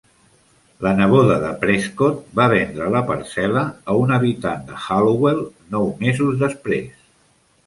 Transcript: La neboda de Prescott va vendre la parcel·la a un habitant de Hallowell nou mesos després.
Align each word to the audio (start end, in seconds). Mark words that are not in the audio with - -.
La 0.85 0.93
neboda 0.99 1.35
de 1.43 1.51
Prescott 1.65 2.23
va 2.39 2.47
vendre 2.53 2.87
la 2.95 3.01
parcel·la 3.11 3.63
a 3.93 3.99
un 4.05 4.15
habitant 4.17 4.67
de 4.71 4.81
Hallowell 4.87 5.45
nou 5.77 5.89
mesos 6.07 6.43
després. 6.47 7.07